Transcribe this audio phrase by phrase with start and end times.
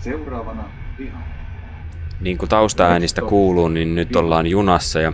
[0.00, 0.64] Seuraavana
[0.96, 1.18] piha.
[2.20, 5.12] Niin kuin taustaäänistä kuuluu, niin nyt ollaan junassa ja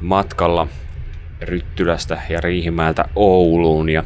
[0.00, 0.68] matkalla
[1.40, 4.04] Ryttylästä ja Riihimäeltä Ouluun ja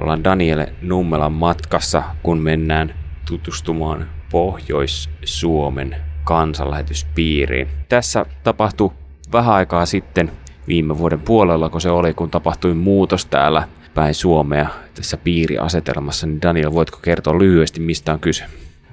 [0.00, 2.94] ollaan Daniele Nummelan matkassa, kun mennään
[3.28, 7.68] tutustumaan Pohjois-Suomen kansanlähetyspiiriin.
[7.88, 8.90] Tässä tapahtui
[9.32, 10.32] vähän aikaa sitten
[10.68, 16.42] viime vuoden puolella, kun se oli, kun tapahtui muutos täällä päin Suomea tässä piiriasetelmassa, niin
[16.42, 18.44] Daniel, voitko kertoa lyhyesti, mistä on kyse?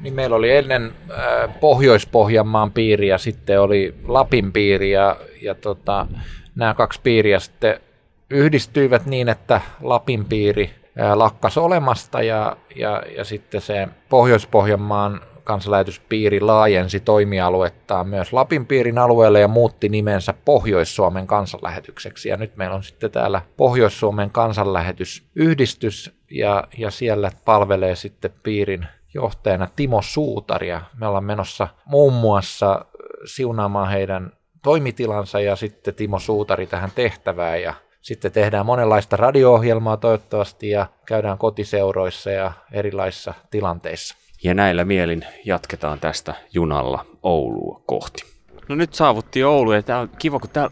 [0.01, 6.07] Niin meillä oli ennen äh, Pohjois-Pohjanmaan piiri ja sitten oli Lapin piiri ja, ja tota,
[6.55, 7.79] nämä kaksi piiriä sitten
[8.29, 10.69] yhdistyivät niin, että Lapin piiri
[10.99, 18.97] äh, lakkas olemasta ja, ja, ja sitten se Pohjois-Pohjanmaan kansanlähetyspiiri laajensi toimialuettaan myös Lapin piirin
[18.97, 22.29] alueelle ja muutti nimensä Pohjois-Suomen kansanlähetykseksi.
[22.29, 29.67] Ja nyt meillä on sitten täällä Pohjois-Suomen kansanlähetysyhdistys ja, ja siellä palvelee sitten piirin johtajana
[29.75, 32.85] Timo Suutari ja me ollaan menossa muun muassa
[33.25, 34.31] siunaamaan heidän
[34.63, 41.37] toimitilansa ja sitten Timo Suutari tähän tehtävään ja sitten tehdään monenlaista radio-ohjelmaa toivottavasti ja käydään
[41.37, 44.15] kotiseuroissa ja erilaisissa tilanteissa.
[44.43, 48.23] Ja näillä mielin jatketaan tästä junalla Oulua kohti.
[48.69, 50.71] No nyt saavuttiin Oulu ja tää on kiva, kun täällä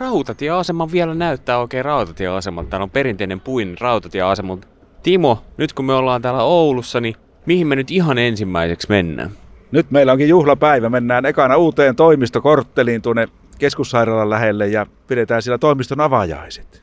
[0.00, 2.70] rautatieasema vielä näyttää oikein rautatieasemalta.
[2.70, 4.58] Täällä on perinteinen puin rautatieasema.
[5.02, 9.30] Timo, nyt kun me ollaan täällä Oulussa, niin mihin me nyt ihan ensimmäiseksi mennään?
[9.70, 10.88] Nyt meillä onkin juhlapäivä.
[10.88, 16.82] Mennään ekana uuteen toimistokortteliin tuonne keskussairaalan lähelle ja pidetään siellä toimiston avajaiset.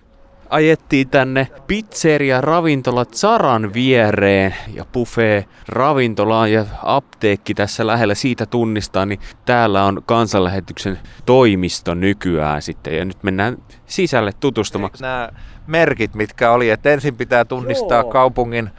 [0.50, 9.06] Ajettiin tänne pizzeria ravintola Zaran viereen ja buffet ravintola ja apteekki tässä lähellä siitä tunnistaa,
[9.06, 14.92] niin täällä on kansanlähetyksen toimisto nykyään sitten ja nyt mennään sisälle tutustumaan.
[15.00, 15.30] Nämä
[15.68, 18.12] merkit, mitkä oli, että ensin pitää tunnistaa Joo.
[18.12, 18.70] kaupungin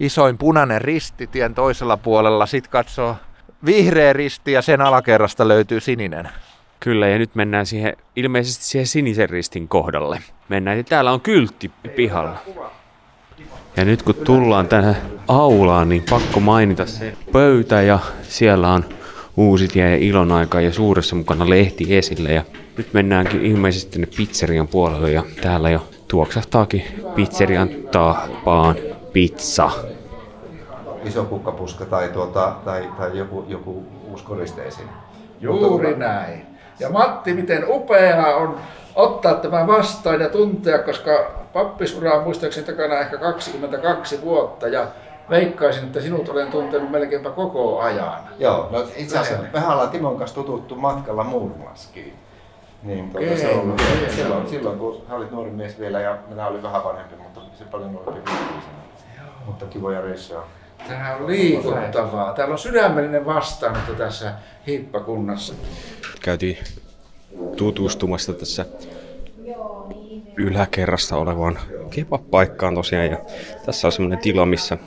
[0.00, 3.16] isoin punainen risti tien toisella puolella, sitten katsoo
[3.66, 6.28] vihreä risti ja sen alakerrasta löytyy sininen.
[6.80, 10.22] Kyllä, ja nyt mennään siihen, ilmeisesti siihen sinisen ristin kohdalle.
[10.48, 12.38] Mennään, ja täällä on kyltti pihalla.
[13.76, 14.96] Ja nyt kun tullaan tänne
[15.28, 18.84] aulaan, niin pakko mainita se pöytä ja siellä on
[19.36, 22.32] Uusitie ja Ilonaika ja suuressa mukana lehti esille.
[22.32, 22.42] Ja
[22.76, 28.76] nyt mennäänkin ilmeisesti tänne pizzerian puolelle ja täällä jo tuoksahtaakin pizzerian tapaan
[29.16, 29.70] pizza
[31.04, 34.88] iso kukkapuska tai, tuota, tai, tai joku, joku uskoristeisiin.
[35.40, 36.46] Juuri Mutta, näin.
[36.80, 38.60] Ja Matti, miten upeaa on
[38.94, 44.86] ottaa tämä vastaan ja tuntea, koska pappisura on muistaakseni takana ehkä 22 vuotta ja
[45.30, 48.20] veikkaisin, että sinut olen tuntenut melkeinpä koko ajan.
[48.38, 52.14] Joo, no itse asiassa mehän ollaan Timon kanssa tututtu matkalla Murmaskiin.
[52.82, 53.74] Niin, tuota, se on,
[54.16, 57.64] silloin, silloin, kun hän oli nuori mies vielä ja minä olin vähän vanhempi, mutta se
[57.64, 58.30] paljon nuorempi
[59.46, 60.42] Mutta kivoja reissuja.
[60.88, 62.32] Tämä on liikuttavaa.
[62.32, 64.32] Täällä on sydämellinen vastaanotto tässä
[64.66, 65.54] hiippakunnassa.
[66.22, 66.58] Käytiin
[67.56, 68.66] tutustumassa tässä
[70.36, 71.58] yläkerrassa olevaan
[71.90, 73.06] kebab-paikkaan tosiaan.
[73.06, 73.18] Ja
[73.66, 74.78] tässä on semmoinen tila, missä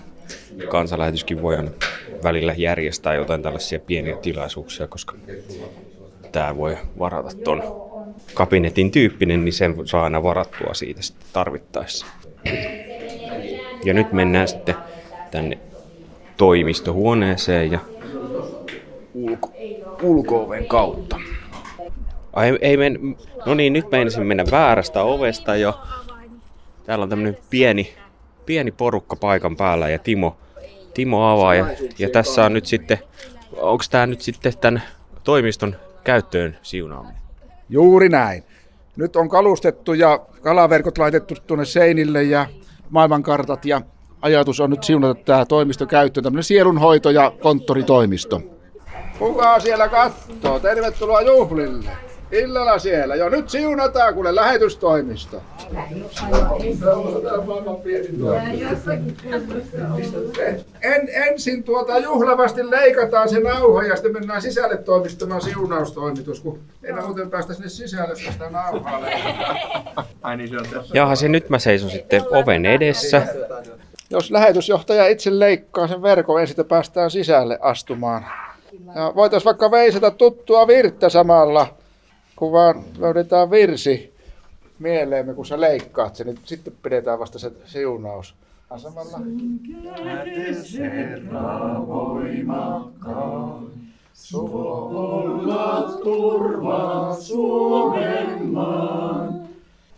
[0.70, 1.58] kansanlähetyskin voi
[2.24, 5.16] välillä järjestää jotain tällaisia pieniä tilaisuuksia, koska
[6.32, 7.64] tämä voi varata ton
[8.34, 12.06] kabinetin tyyppinen, niin sen saa aina varattua siitä sitten tarvittaessa.
[13.84, 14.76] Ja nyt mennään sitten
[15.32, 15.58] tänne
[16.38, 17.80] toimistohuoneeseen ja
[19.14, 19.54] ulko,
[20.02, 21.20] ulko-oven kautta.
[22.34, 25.80] Ai, ei men, no niin, nyt meinasin mennä väärästä ovesta jo.
[26.86, 27.94] Täällä on tämmönen pieni,
[28.46, 30.38] pieni porukka paikan päällä ja Timo,
[30.94, 31.56] Timo avaa.
[31.56, 31.66] Ja,
[32.00, 33.00] ja tässä on nyt sitten,
[33.58, 34.84] onko tämä nyt sitten tämän
[35.24, 37.22] toimiston käyttöön siunaaminen?
[37.70, 38.44] Juuri näin.
[38.96, 42.48] Nyt on kalustettu ja kalaverkot laitettu tuonne seinille ja
[42.90, 43.82] maailmankartat ja
[44.22, 48.42] ajatus on nyt siunata tämä toimisto käyttöön, tämmöinen sielunhoito- ja konttoritoimisto.
[49.20, 50.60] Kuka siellä katsoo?
[50.60, 52.09] Tervetuloa juhlille.
[52.32, 53.16] Illalla siellä.
[53.16, 55.42] Jo nyt siunataan kuule lähetystoimisto.
[60.82, 66.94] En, ensin tuota juhlavasti leikataan se nauha ja sitten mennään sisälle toimistamaan siunaustoimitus, kun ei
[66.94, 69.00] muuten päästä sinne sisälle, sitä nauhaa
[70.38, 70.98] niin se on tässä.
[70.98, 73.28] Jaha, se nyt mä seison sitten oven edessä
[74.10, 78.26] jos lähetysjohtaja itse leikkaa sen verkon, ensin päästään sisälle astumaan.
[78.96, 81.68] Ja voitaisiin vaikka veisata tuttua virttä samalla,
[82.40, 84.14] kun vaan löydetään virsi
[84.80, 88.36] mieleemme, kun sä leikkaat sen, niin sitten pidetään vasta se siunaus.
[88.78, 89.18] Samalla.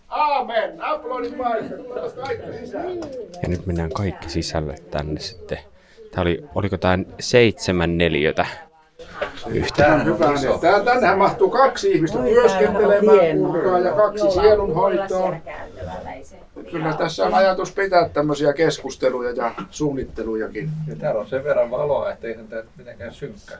[0.09, 0.81] Aamen.
[0.81, 1.33] Aplodit
[2.15, 2.71] kaikki
[3.43, 5.57] Ja nyt mennään kaikki sisälle tänne sitten
[6.11, 8.45] Tämä oli, oliko tämä seitsemän neliötä
[9.77, 10.25] Tämä on hyvä.
[10.61, 15.35] Tää, tännehän mahtuu kaksi ihmistä työskentelemään kuulkaa, ja kaksi sielunhoitoa.
[16.71, 20.69] Kyllä tässä on ajatus pitää tämmöisiä keskusteluja ja suunnittelujakin.
[20.87, 23.57] Ja täällä on sen verran valoa, että ei tämä mitenkään synkkä.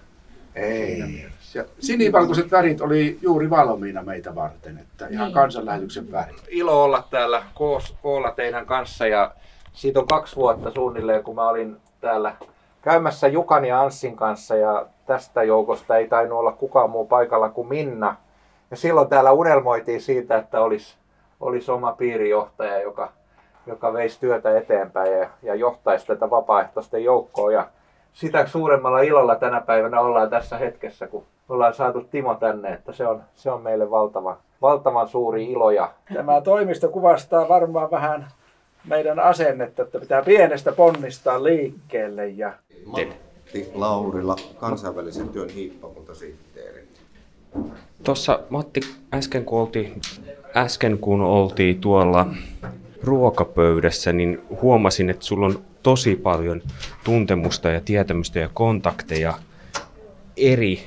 [0.56, 1.26] Ei.
[1.54, 5.34] Ja sinivalkoiset värit oli juuri valmiina meitä varten, että ihan Niin.
[5.34, 6.44] kansanlähetyksen värit.
[6.48, 9.32] Ilo olla täällä koos, koolla teidän kanssa ja
[9.74, 12.36] siitä on kaksi vuotta suunnilleen, kun mä olin täällä
[12.82, 17.68] käymässä Jukan ja Anssin kanssa ja tästä joukosta ei tainnut olla kukaan muu paikalla kuin
[17.68, 18.16] Minna.
[18.72, 20.96] Ja silloin täällä unelmoitiin siitä, että olisi,
[21.40, 23.12] olisi oma piirijohtaja, joka,
[23.68, 27.52] joka veisi työtä eteenpäin ja, ja johtaisi tätä vapaaehtoisten joukkoa.
[27.52, 27.68] Ja
[28.14, 33.08] sitä suuremmalla ilolla tänä päivänä ollaan tässä hetkessä, kun ollaan saatu Timo tänne, että se
[33.08, 35.72] on, se on meille valtava, valtavan suuri ilo.
[35.72, 38.28] Ja Tämä toimisto kuvastaa varmaan vähän
[38.88, 42.54] meidän asennetta, että pitää pienestä ponnistaa liikkeelle ja
[43.54, 46.88] Matti Laurila, kansainvälisen työn hiippakuntasihteeri.
[48.04, 48.80] Tuossa Matti,
[49.14, 50.02] äsken kun, oltiin,
[50.56, 52.28] äsken kun oltiin tuolla
[53.04, 56.62] ruokapöydässä, niin huomasin, että sulla on tosi paljon
[57.04, 59.34] tuntemusta ja tietämystä ja kontakteja
[60.38, 60.80] eri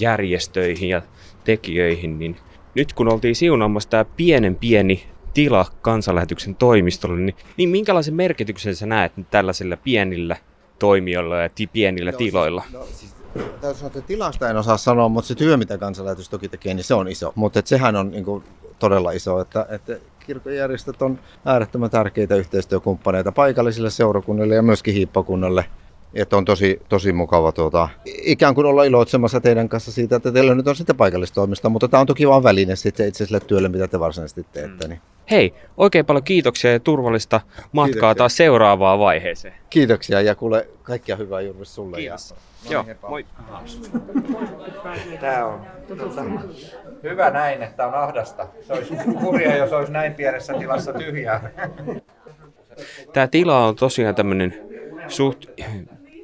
[0.00, 1.02] järjestöihin ja
[1.44, 2.36] tekijöihin, niin
[2.74, 8.86] nyt kun oltiin siunaamassa tämä pienen pieni tila kansanlähetyksen toimistolle, niin, niin minkälaisen merkityksen sä
[8.86, 10.36] näet tällaisilla pienillä
[10.82, 12.62] toimijoilla ja pienillä tiloilla?
[12.72, 16.48] No, siis, täytyy sanoa, että tilasta en osaa sanoa, mutta se työ, mitä kansanlähetys toki
[16.48, 17.32] tekee, niin se on iso.
[17.34, 18.44] Mutta sehän on niin kuin,
[18.78, 19.96] todella iso, että, että
[20.26, 25.64] kirkojärjestöt on äärettömän tärkeitä yhteistyökumppaneita paikallisille seurakunnille ja myöskin hiippakunnalle.
[26.14, 30.54] Että on tosi, tosi mukava tuota, ikään kuin olla iloitsemassa teidän kanssa siitä, että teillä
[30.54, 33.88] nyt on sitten paikallistoimista, mutta tämä on toki vain väline sitten itse sille työlle, mitä
[33.88, 34.88] te varsinaisesti teette.
[34.88, 35.00] Niin.
[35.30, 37.40] Hei, oikein paljon kiitoksia ja turvallista
[37.72, 38.14] matkaa Kiitoksia.
[38.14, 39.54] taas seuraavaan vaiheeseen.
[39.70, 41.96] Kiitoksia ja kuule kaikkia hyvää juuri sulle.
[41.96, 42.30] Kiitos.
[42.30, 43.26] Ja, Joo, moi.
[45.20, 45.60] Tämä on
[45.98, 46.22] tota,
[47.02, 48.46] hyvä näin, että on ahdasta.
[48.66, 51.50] Se olisi kurja, jos olisi näin pienessä tilassa tyhjää.
[53.12, 54.54] Tämä tila on tosiaan tämmöinen
[55.08, 55.44] suht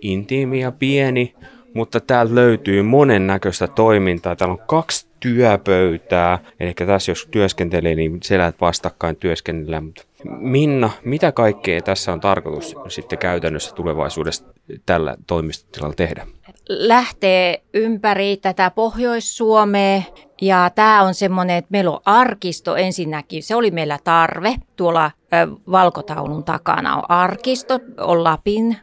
[0.00, 1.34] intiimi ja pieni,
[1.74, 4.36] mutta täältä löytyy monennäköistä toimintaa.
[4.36, 9.84] Täällä on kaksi työpöytää, eli tässä jos työskentelee, niin selät vastakkain työskennellään.
[9.84, 14.44] Mutta Minna, mitä kaikkea tässä on tarkoitus sitten käytännössä tulevaisuudessa
[14.86, 16.26] tällä toimistotilalla tehdä?
[16.68, 20.02] lähtee ympäri tätä Pohjois-Suomea
[20.40, 24.54] ja tämä on semmoinen, että meillä on arkisto ensinnäkin, se oli meillä tarve.
[24.76, 25.10] Tuolla
[25.70, 28.76] valkotaulun takana on arkisto, on Lapin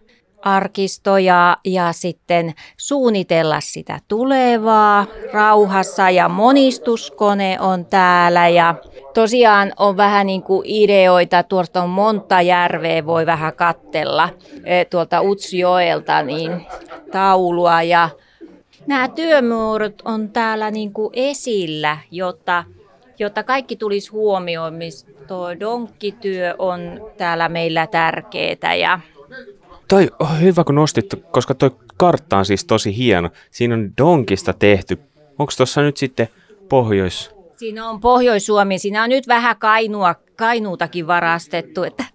[0.45, 1.57] arkisto ja,
[1.91, 5.05] sitten suunnitella sitä tulevaa.
[5.33, 8.75] Rauhassa ja monistuskone on täällä ja
[9.13, 14.29] tosiaan on vähän niin kuin ideoita, tuosta on monta järveä voi vähän kattella
[14.63, 16.65] eh, tuolta Utsjoelta niin
[17.11, 17.81] taulua.
[17.81, 18.09] Ja
[18.87, 22.63] nämä työmuodot on täällä niin kuin esillä, jotta,
[23.19, 28.99] jotta kaikki tulisi huomioon, missä tuo donkkityö on täällä meillä tärkeää ja
[29.87, 33.29] Toi on hyvä kun nostit, koska toi kartta on siis tosi hieno.
[33.51, 34.99] Siinä on donkista tehty.
[35.39, 36.27] Onko tuossa nyt sitten
[36.69, 37.35] pohjois...
[37.57, 41.83] Siinä on Pohjois-Suomi, siinä on nyt vähän kainua, kainuutakin varastettu.
[41.83, 42.05] Että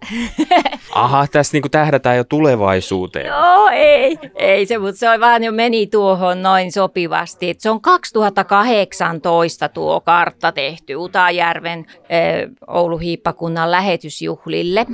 [0.95, 3.25] Aha, tässä niinku tähdätään jo tulevaisuuteen.
[3.25, 7.49] Joo, ei, ei se, mutta se on vaan jo meni tuohon noin sopivasti.
[7.49, 14.85] Et se on 2018 tuo kartta tehty Utajärven eh, Oulu-Hiippakunnan lähetysjuhlille,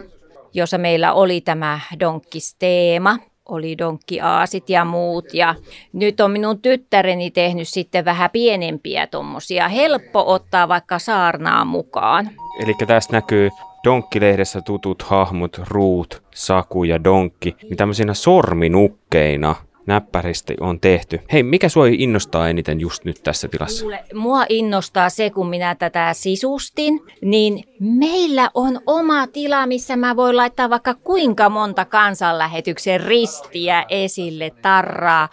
[0.58, 3.18] jossa meillä oli tämä donkkisteema
[3.50, 5.34] oli donkkiaasit ja muut.
[5.34, 5.56] Ja
[5.94, 9.68] nyt on minun tyttäreni tehnyt sitten vähän pienempiä tuommoisia.
[9.68, 12.30] Helppo ottaa vaikka saarnaa mukaan.
[12.64, 13.50] Eli tässä näkyy
[13.84, 19.56] Donkkilehdessä tutut hahmot Ruut, Saku ja Donkki, niin tämmöisinä sorminukkeina
[19.88, 21.20] näppäristä on tehty.
[21.32, 23.82] Hei, mikä sua innostaa eniten just nyt tässä tilassa?
[23.82, 30.16] Kuule, mua innostaa se, kun minä tätä sisustin, niin meillä on oma tila, missä mä
[30.16, 35.30] voin laittaa vaikka kuinka monta kansanlähetyksen ristiä esille, tarraa,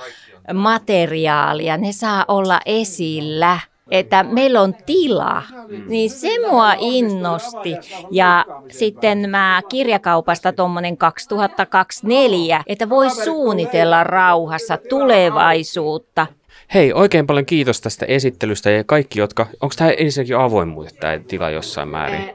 [0.55, 1.77] materiaalia.
[1.77, 5.43] Ne saa olla esillä että meillä on tila,
[5.87, 7.76] niin se mua innosti.
[8.11, 16.26] Ja sitten mä kirjakaupasta tuommoinen 2024, että voi suunnitella rauhassa tulevaisuutta.
[16.75, 19.47] Hei, oikein paljon kiitos tästä esittelystä ja kaikki, jotka...
[19.61, 22.35] Onko tämä ensinnäkin avoimuutta tämä tila jossain määrin?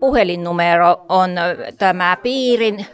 [0.00, 2.86] Puhelinnumero on ö, tämä piirin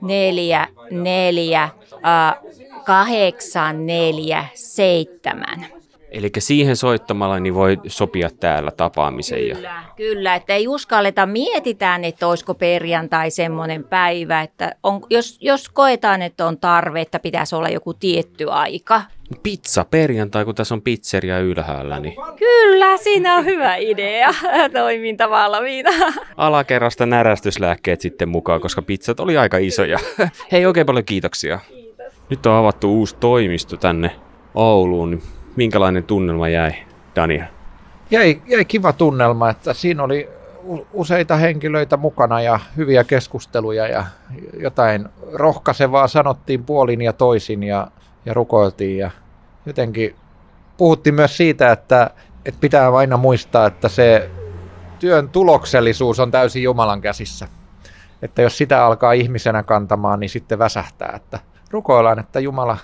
[0.00, 1.72] 044
[2.86, 3.82] 44
[4.54, 5.75] 847.
[6.16, 9.48] Eli siihen soittamalla niin voi sopia täällä tapaamisen.
[9.48, 9.54] Ja...
[9.54, 15.68] Kyllä, kyllä, että ei uskalleta, mietitään, että olisiko perjantai semmoinen päivä, että on, jos, jos
[15.68, 19.02] koetaan, että on tarve, että pitäisi olla joku tietty aika.
[19.42, 24.34] Pizza perjantai, kun tässä on pizzeria ylhäällä, niin Kyllä, siinä on hyvä idea,
[24.72, 25.90] toiminta valmiina.
[26.36, 29.98] alakerrasta närästyslääkkeet sitten mukaan, koska pizzat oli aika isoja.
[30.52, 31.60] Hei, oikein paljon kiitoksia.
[32.30, 34.10] Nyt on avattu uusi toimisto tänne
[34.54, 35.22] Ouluun.
[35.56, 36.72] Minkälainen tunnelma jäi,
[37.16, 37.44] Daniel?
[38.10, 40.28] Jäi, jäi kiva tunnelma, että siinä oli
[40.92, 44.04] useita henkilöitä mukana ja hyviä keskusteluja ja
[44.60, 47.88] jotain rohkaisevaa sanottiin puolin ja toisin ja,
[48.26, 49.10] ja rukoiltiin ja
[49.66, 50.14] jotenkin
[50.76, 52.10] puhuttiin myös siitä, että,
[52.44, 54.30] että pitää aina muistaa, että se
[54.98, 57.48] työn tuloksellisuus on täysin Jumalan käsissä.
[58.22, 61.12] Että jos sitä alkaa ihmisenä kantamaan, niin sitten väsähtää.
[61.16, 61.38] Että
[61.70, 62.78] rukoillaan, että Jumala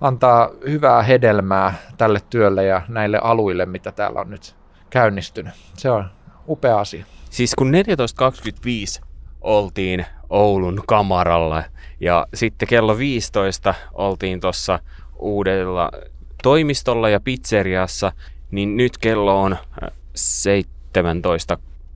[0.00, 4.56] antaa hyvää hedelmää tälle työlle ja näille aluille, mitä täällä on nyt
[4.90, 5.52] käynnistynyt.
[5.74, 6.04] Se on
[6.48, 7.04] upea asia.
[7.30, 7.72] Siis kun
[9.00, 9.04] 14.25
[9.40, 11.62] oltiin Oulun kamaralla
[12.00, 14.78] ja sitten kello 15 oltiin tuossa
[15.18, 15.90] uudella
[16.42, 18.12] toimistolla ja pizzeriassa,
[18.50, 19.90] niin nyt kello on äh,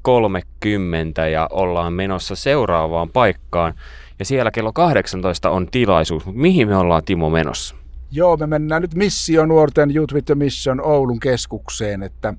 [0.06, 3.75] 17.30 ja ollaan menossa seuraavaan paikkaan.
[4.18, 7.81] Ja siellä kello 18 on tilaisuus, mutta mihin me ollaan Timo menossa?
[8.14, 12.35] Joo, me mennään nyt Missio Nuorten Youth with the Mission Oulun keskukseen, että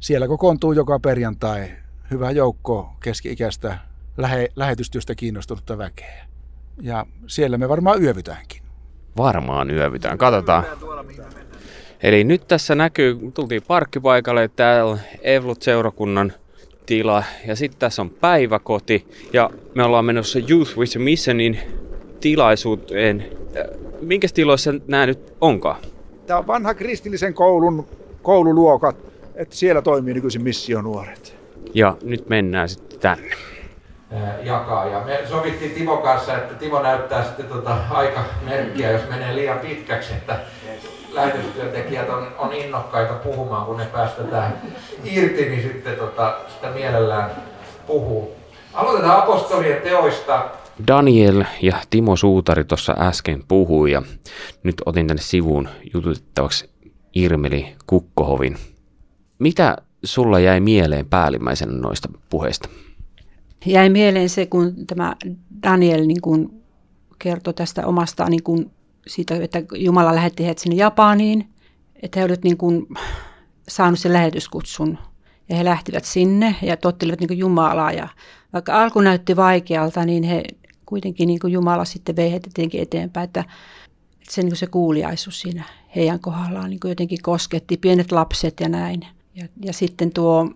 [0.00, 1.68] siellä kokoontuu joka perjantai
[2.10, 3.78] hyvä joukko keski-ikäistä
[4.16, 6.24] lähe, lähetystyöstä kiinnostunutta väkeä.
[6.80, 8.62] Ja siellä me varmaan yövytäänkin.
[9.16, 10.64] Varmaan yövytään, katsotaan.
[12.02, 16.32] Eli nyt tässä näkyy, tultiin parkkipaikalle, täällä on Evlut seurakunnan
[16.86, 21.58] tila ja sitten tässä on päiväkoti ja me ollaan menossa Youth with a Missionin
[22.20, 23.26] tilaisuuteen.
[24.06, 25.80] Äh, Minkä tiloissa nämä nyt onkaan?
[26.26, 27.86] Tämä on vanha kristillisen koulun
[28.22, 28.96] koululuokat,
[29.34, 31.36] että siellä toimii nykyisin missionuoret.
[31.74, 33.30] Ja nyt mennään sitten tänne.
[34.42, 34.86] jakaa.
[34.86, 40.12] Ja me sovittiin Timo kanssa, että Timo näyttää sitten tota aikamerkkiä, jos menee liian pitkäksi,
[40.12, 40.40] että
[41.12, 44.62] lähetystyöntekijät on, on innokkaita puhumaan, kun ne päästetään
[45.04, 47.30] irti, niin sitten tota, sitä mielellään
[47.86, 48.36] puhuu.
[48.74, 50.44] Aloitetaan apostolien teoista.
[50.86, 54.02] Daniel ja Timo Suutari tuossa äsken puhui ja
[54.62, 56.70] nyt otin tänne sivuun jututettavaksi
[57.14, 58.56] Irmeli Kukkohovin.
[59.38, 62.68] Mitä sulla jäi mieleen päällimmäisenä noista puheista?
[63.66, 65.16] jäi mieleen se, kun tämä
[65.62, 66.62] Daniel niin kuin
[67.18, 68.70] kertoi tästä omasta, niin kuin
[69.06, 71.48] siitä, että Jumala lähetti heidät sinne Japaniin,
[72.02, 72.86] että he olivat niin kuin
[73.68, 74.98] saanut sen lähetyskutsun
[75.48, 78.08] ja he lähtivät sinne ja tottelivat niin Jumalaa ja
[78.52, 80.42] vaikka alku näytti vaikealta, niin he
[80.86, 83.44] kuitenkin niin kuin Jumala sitten vei heitä jotenkin eteenpäin, että,
[84.30, 85.64] se, niin kuin se kuuliaisuus siinä
[85.96, 89.06] heidän kohdallaan niin kuin jotenkin kosketti pienet lapset ja näin.
[89.34, 90.50] Ja, ja sitten tuo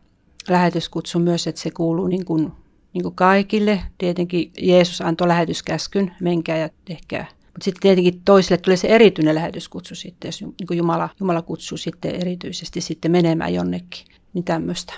[0.48, 2.52] lähetyskutsu myös, että se kuuluu niin kuin
[2.92, 3.82] niin kuin kaikille.
[3.98, 7.26] Tietenkin Jeesus antoi lähetyskäskyn, menkää ja tehkää.
[7.30, 12.14] Mutta sitten tietenkin toisille tulee se erityinen lähetyskutsu sitten, jos niin Jumala, Jumala kutsuu sitten
[12.14, 14.06] erityisesti sitten menemään jonnekin.
[14.32, 14.92] Niin tämmöistä.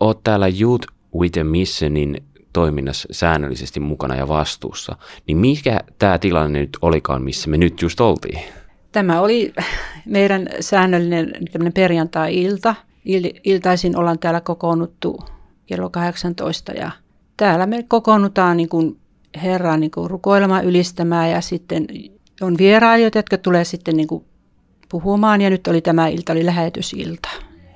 [0.00, 2.16] Oot täällä Youth with a Missionin
[2.56, 4.96] toiminnassa säännöllisesti mukana ja vastuussa.
[5.26, 8.40] Niin mikä tämä tilanne nyt olikaan, missä me nyt just oltiin?
[8.92, 9.52] Tämä oli
[10.06, 11.32] meidän säännöllinen
[11.74, 12.74] perjantai-ilta.
[13.08, 15.18] Il- iltaisin ollaan täällä kokoonnuttu
[15.66, 16.90] kello 18 ja
[17.36, 18.98] täällä me kokoonnutaan niin kuin
[19.42, 21.86] Herraa niin kuin rukoilemaan, ylistämään ja sitten
[22.40, 24.24] on vierailijoita, jotka tulee sitten niin kuin
[24.88, 27.28] puhumaan ja nyt oli tämä ilta, oli lähetysilta.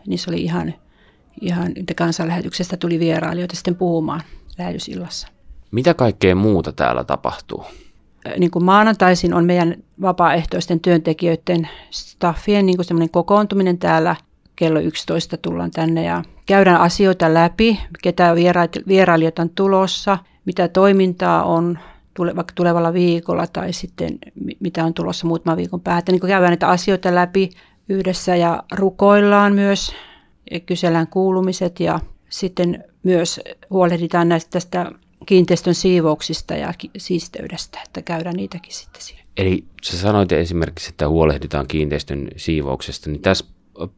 [0.06, 0.74] Niin se oli ihan,
[1.40, 4.20] ihan kansanlähetyksestä tuli vierailijoita sitten puhumaan
[4.60, 5.28] lähetysillassa.
[5.70, 7.64] Mitä kaikkea muuta täällä tapahtuu?
[8.38, 14.16] Niin kuin maanantaisin on meidän vapaaehtoisten työntekijöiden staffien niin kuin kokoontuminen täällä.
[14.56, 18.34] Kello 11 tullaan tänne ja käydään asioita läpi, ketä
[18.88, 21.78] vierailijoita on tulossa, mitä toimintaa on
[22.18, 24.18] vaikka tulevalla viikolla tai sitten
[24.60, 26.12] mitä on tulossa muutaman viikon päätä.
[26.12, 27.50] Niin käydään näitä asioita läpi
[27.88, 29.92] yhdessä ja rukoillaan myös
[30.50, 32.00] ja kysellään kuulumiset ja
[32.30, 34.92] sitten myös huolehditaan näistä tästä
[35.26, 39.24] kiinteistön siivouksista ja siisteydestä, että käydään niitäkin sitten siellä.
[39.36, 43.44] Eli sä sanoit esimerkiksi, että huolehditaan kiinteistön siivouksesta, niin tässä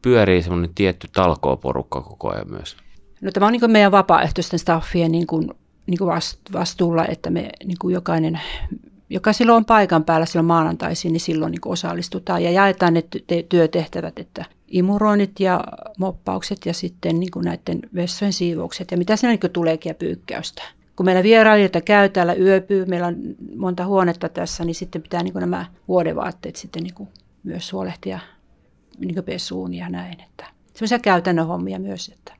[0.01, 2.77] pyörii semmoinen tietty talkooporukka koko ajan myös.
[3.21, 5.49] No tämä on niin meidän vapaaehtoisten staffien niin kuin,
[5.87, 6.11] niin kuin
[6.53, 8.41] vastuulla, että me niin kuin jokainen,
[9.09, 13.03] joka silloin on paikan päällä silloin maanantaisin, niin silloin niin kuin osallistutaan ja jaetaan ne
[13.49, 15.63] työtehtävät, että imuroinnit ja
[15.97, 19.93] moppaukset ja sitten niin kuin näiden vessojen siivoukset ja mitä siinä niin kuin tuleekin ja
[19.93, 20.63] pyykkäystä.
[20.95, 23.15] Kun meillä vierailijoita käy täällä yöpyy, meillä on
[23.55, 27.09] monta huonetta tässä, niin sitten pitää niin kuin nämä vuodevaatteet sitten niin kuin
[27.43, 28.19] myös huolehtia
[28.99, 30.21] niin pesuun ja näin.
[30.21, 32.09] Että semmoisia käytännön hommia myös.
[32.09, 32.33] Että.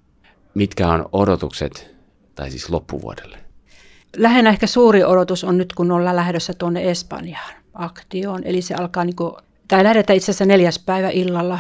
[0.54, 1.96] Mitkä on odotukset,
[2.36, 3.38] tai siis loppuvuodelle?
[4.18, 8.44] Lähinnä ehkä suuri odotus on nyt, kun ollaan lähdössä tuonne Espanjaan aktioon.
[8.44, 9.34] Eli se alkaa, niin kuin,
[9.68, 11.60] tai lähdetään itse asiassa neljäs päivä illalla,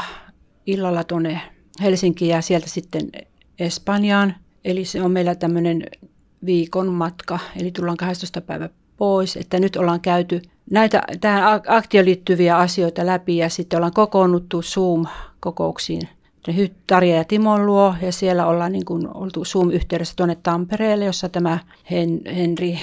[0.65, 1.41] illalla tuonne
[1.81, 3.09] Helsinkiin ja sieltä sitten
[3.59, 4.35] Espanjaan.
[4.65, 5.83] Eli se on meillä tämmöinen
[6.45, 12.57] viikon matka, eli tullaan 12 päivä pois, että nyt ollaan käyty näitä tähän aktioon liittyviä
[12.57, 16.07] asioita läpi ja sitten ollaan kokoonnuttu Zoom-kokouksiin
[16.87, 21.59] Tarja ja Timon luo ja siellä ollaan niin kuin oltu Zoom-yhteydessä tuonne Tampereelle, jossa tämä
[21.91, 22.79] Hen, Henri,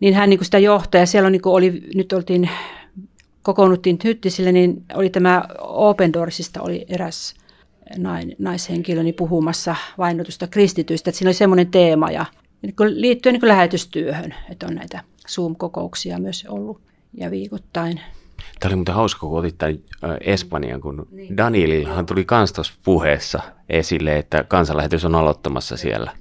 [0.00, 2.50] niin hän niin kuin sitä johtaa ja siellä on niin kuin oli, nyt oltiin
[3.42, 7.34] kokoonnuttiin Hyttisille, niin oli tämä Open Doorsista oli eräs
[7.96, 12.26] nain, naishenkilöni niin puhumassa vainotusta kristityistä, että siinä oli semmoinen teema ja
[12.62, 16.80] niin liittyen niin lähetystyöhön, että on näitä Zoom-kokouksia myös ollut
[17.14, 18.00] ja viikoittain.
[18.60, 19.78] Tämä oli muuten hauska, kun otit tämän
[20.20, 21.36] Espanjan, kun niin.
[21.36, 26.12] Danielillahan tuli kans tuossa puheessa esille, että kansanlähetys on aloittamassa siellä.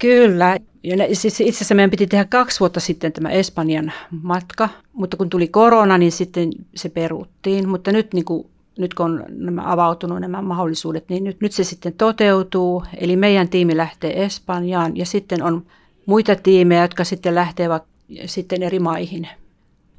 [0.00, 0.56] Kyllä.
[0.82, 3.92] Ja siis itse asiassa meidän piti tehdä kaksi vuotta sitten tämä Espanjan
[4.22, 7.68] matka, mutta kun tuli korona, niin sitten se peruttiin.
[7.68, 8.46] Mutta nyt, niin kuin,
[8.78, 12.84] nyt kun on nämä avautunut nämä mahdollisuudet, niin nyt, nyt se sitten toteutuu.
[12.96, 15.66] Eli meidän tiimi lähtee Espanjaan ja sitten on
[16.06, 17.82] muita tiimejä, jotka sitten lähtevät
[18.26, 19.28] sitten eri maihin.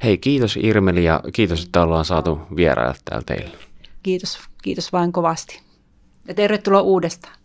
[0.03, 3.57] Hei, kiitos Irmeli ja kiitos, että ollaan saatu vierailla täällä teille.
[4.03, 5.61] Kiitos, kiitos vain kovasti.
[6.27, 7.35] Ja tervetuloa uudestaan.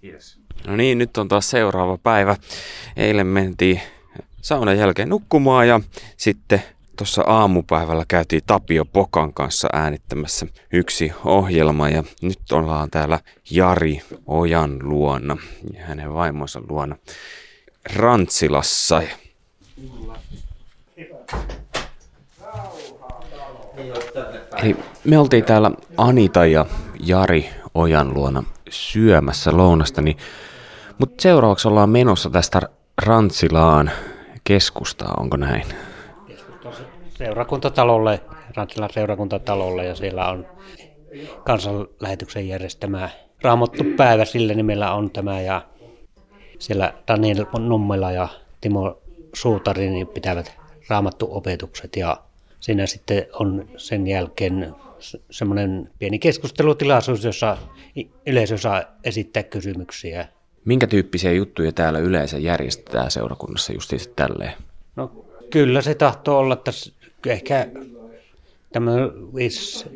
[0.00, 0.41] Kiitos.
[0.66, 2.36] No niin, nyt on taas seuraava päivä.
[2.96, 3.80] Eilen mentiin
[4.42, 5.80] saunan jälkeen nukkumaan ja
[6.16, 6.62] sitten
[6.96, 13.18] tuossa aamupäivällä käytiin Tapio Pokan kanssa äänittämässä yksi ohjelma ja nyt ollaan täällä
[13.50, 15.36] Jari Ojan luona
[15.74, 16.96] ja hänen vaimonsa luona
[17.94, 19.02] Rantsilassa.
[24.62, 26.66] Eli me oltiin täällä Anita ja
[27.00, 30.16] Jari Ojan luona syömässä lounasta, niin,
[30.98, 32.60] mutta seuraavaksi ollaan menossa tästä
[33.02, 33.90] Rantsilaan
[34.44, 35.64] keskustaa, onko näin?
[37.08, 38.20] seurakuntatalolle,
[38.56, 40.46] Rantsilan seurakuntatalolle ja siellä on
[41.44, 43.08] kansanlähetyksen järjestämä
[43.42, 45.62] Raamattu päivä sillä nimellä on tämä ja
[46.58, 48.28] siellä Daniel Nummela ja
[48.60, 48.98] Timo
[49.34, 50.52] Suutari niin pitävät
[50.88, 52.16] raamattuopetukset ja
[52.60, 54.74] siinä sitten on sen jälkeen
[55.30, 57.56] semmoinen pieni keskustelutilaisuus, jossa
[58.26, 60.28] yleisö saa esittää kysymyksiä.
[60.64, 64.52] Minkä tyyppisiä juttuja täällä yleensä järjestetään seurakunnassa justiinsa tälleen?
[64.96, 66.70] No kyllä se tahtoo olla, että
[67.26, 67.66] ehkä
[68.72, 69.86] tämmöinen viisi,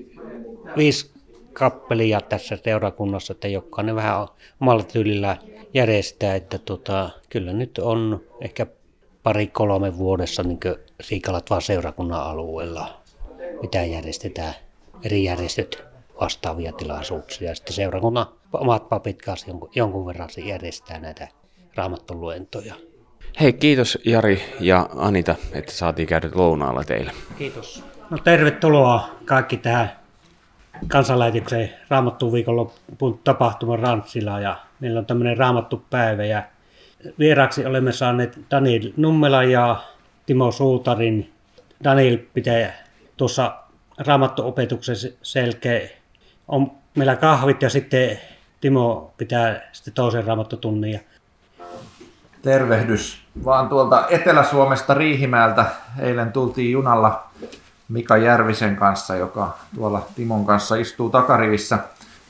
[0.77, 1.11] viisi
[1.53, 4.27] kappelia tässä seurakunnassa, että jokainen vähän
[4.61, 5.37] omalla tyylillä
[5.75, 8.67] järjestää, että tota, kyllä nyt on ehkä
[9.23, 10.59] pari-kolme vuodessa niin
[11.01, 13.01] Siikalat vaan seurakunnan alueella,
[13.63, 14.55] mitä järjestetään
[15.03, 15.85] eri järjestöt
[16.21, 17.55] vastaavia tilaisuuksia.
[17.55, 21.29] Sitten seurakunnan omat papit kanssa jonkun, jonkun verran se järjestää näitä
[21.75, 22.75] raamattoluentoja.
[23.41, 27.13] Hei, kiitos Jari ja Anita, että saatiin käydä lounaalla teille.
[27.39, 27.85] Kiitos.
[28.11, 29.93] No tervetuloa kaikki tähän
[30.89, 36.43] kansanlähetyksen Raamattu viikonloppuun tapahtuman Rantsilla ja meillä on tämmöinen Raamattu päivä ja
[37.19, 39.77] Vieraksi olemme saaneet Daniel Nummela ja
[40.27, 41.33] Timo Suutarin.
[41.85, 42.73] Daniel pitää
[43.17, 43.55] tuossa
[43.99, 45.89] raamattuopetuksen selkeä.
[46.49, 48.19] On meillä kahvit ja sitten
[48.61, 51.01] Timo pitää sitten toisen raamattotunnin.
[52.43, 55.65] Tervehdys vaan tuolta Etelä-Suomesta Riihimäeltä.
[55.99, 57.27] Eilen tultiin junalla
[57.89, 61.79] Mika Järvisen kanssa, joka tuolla Timon kanssa istuu takarivissä.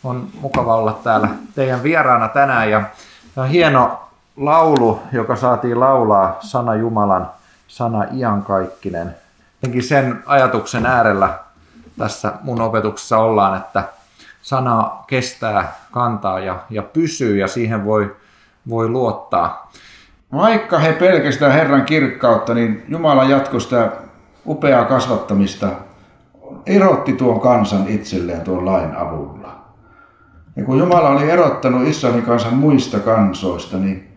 [0.04, 2.82] On mukava olla täällä teidän vieraana tänään ja
[3.50, 4.00] hieno
[4.36, 7.30] laulu, joka saatiin laulaa sana Jumalan,
[7.68, 9.16] sana iankaikkinen.
[9.54, 11.38] Jotenkin sen ajatuksen äärellä
[11.98, 13.84] tässä mun opetuksessa ollaan, että
[14.42, 18.16] sana kestää, kantaa ja, ja pysyy ja siihen voi,
[18.68, 19.70] voi luottaa.
[20.32, 23.92] Vaikka he pelkästään Herran kirkkautta, niin Jumala jatkoi sitä
[24.46, 25.68] upeaa kasvattamista,
[26.66, 29.56] erotti tuon kansan itselleen tuon lain avulla.
[30.56, 34.12] Ja kun Jumala oli erottanut Israelin kansan muista kansoista, niin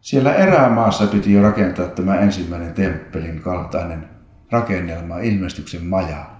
[0.00, 4.08] siellä erämaassa piti jo rakentaa tämä ensimmäinen temppelin kaltainen
[4.50, 6.35] rakennelma, ilmestyksen maja.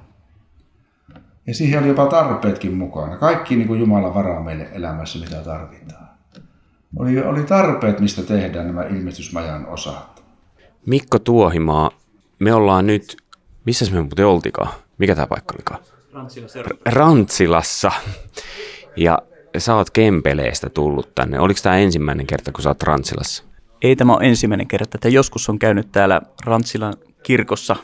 [1.46, 3.16] Ja siihen oli jopa tarpeetkin mukana.
[3.16, 6.09] Kaikki niin kuin Jumala varaa meille elämässä, mitä tarvitaan.
[6.98, 10.24] Oli, oli tarpeet, mistä tehdään nämä ilmestysmajan osat.
[10.87, 11.90] Mikko Tuohimaa,
[12.38, 13.16] me ollaan nyt,
[13.64, 14.72] missä me muuten oltikaan?
[14.98, 15.80] Mikä tämä paikka olikaan?
[16.12, 16.46] Rantsila,
[16.87, 17.92] Rantsilassa.
[18.96, 19.18] Ja
[19.59, 21.40] sä oot Kempeleestä tullut tänne.
[21.40, 23.44] Oliko tämä ensimmäinen kerta, kun sä oot Rantsilassa?
[23.82, 27.76] Ei tämä ole ensimmäinen kerta, että joskus on käynyt täällä Rantsilan kirkossa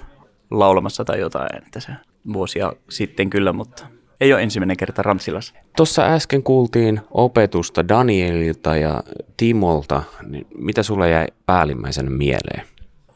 [0.51, 1.93] laulamassa tai jotain, että se
[2.33, 3.87] vuosia sitten kyllä, mutta
[4.21, 5.55] ei ole ensimmäinen kerta Rantsilassa.
[5.77, 9.03] Tuossa äsken kuultiin opetusta Danielilta ja
[9.37, 10.03] Timolta.
[10.27, 12.67] Niin mitä sulle jäi päällimmäisenä mieleen?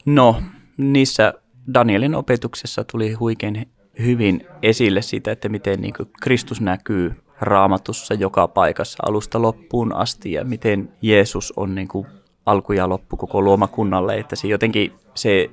[0.05, 0.41] No,
[0.77, 1.33] niissä
[1.73, 3.67] Danielin opetuksessa tuli huikein
[3.99, 10.45] hyvin esille sitä, että miten niin Kristus näkyy raamatussa joka paikassa alusta loppuun asti ja
[10.45, 12.07] miten Jeesus on niin kuin
[12.45, 15.49] alku ja loppu koko luomakunnalle, että se jotenkin se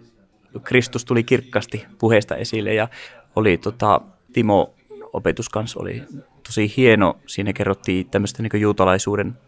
[0.63, 2.89] Kristus tuli kirkkaasti puheesta esille ja
[3.37, 4.01] oli tota,
[4.33, 4.75] Timo
[5.13, 6.03] opetus kanssa oli
[6.47, 7.17] tosi hieno.
[7.27, 9.39] Siinä kerrottiin tämmöistä niin juutalaisuuden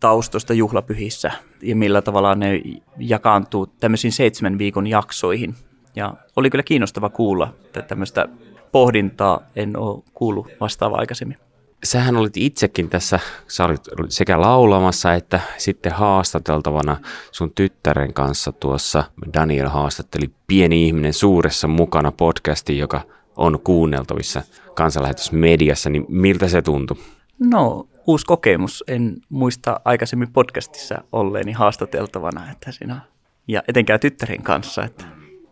[0.00, 1.30] taustoista juhlapyhissä
[1.62, 2.62] ja millä tavalla ne
[2.98, 5.54] jakaantuu tämmöisiin seitsemän viikon jaksoihin.
[5.96, 8.28] Ja oli kyllä kiinnostava kuulla, että tämmöistä
[8.72, 11.36] pohdintaa en ole kuullut vastaavaa aikaisemmin
[11.84, 16.96] sähän olit itsekin tässä, sä olit sekä laulamassa että sitten haastateltavana
[17.32, 19.04] sun tyttären kanssa tuossa.
[19.34, 23.00] Daniel haastatteli Pieni ihminen suuressa mukana podcasti, joka
[23.38, 24.42] on kuunneltavissa
[24.74, 26.96] kansanlähetysmediassa, niin miltä se tuntui?
[27.38, 28.84] No, uusi kokemus.
[28.88, 33.00] En muista aikaisemmin podcastissa olleeni haastateltavana, että siinä,
[33.48, 35.04] ja etenkään tyttären kanssa, että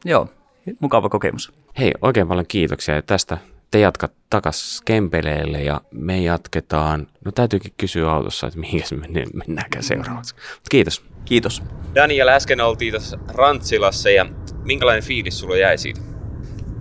[0.05, 0.29] joo,
[0.81, 1.53] mukava kokemus.
[1.79, 3.39] Hei, oikein paljon kiitoksia ja tästä
[3.71, 9.85] te jatkat takas Kempeleelle ja me jatketaan, no täytyykin kysyä autossa, että mihin me mennäänkään
[9.85, 10.35] seuraavaksi.
[10.35, 11.05] Mutta kiitos.
[11.25, 11.63] Kiitos.
[11.95, 14.27] Daniel, äsken oltiin tässä Rantsilassa ja
[14.65, 16.16] minkälainen fiilis sulla jäi siitä?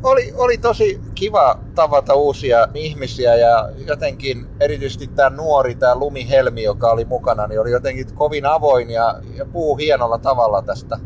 [0.05, 6.63] Oli, oli tosi kiva tavata uusia ihmisiä ja jotenkin erityisesti tämä nuori, tämä Lumi Helmi,
[6.63, 10.99] joka oli mukana, niin oli jotenkin kovin avoin ja, ja puhuu hienolla tavalla tästä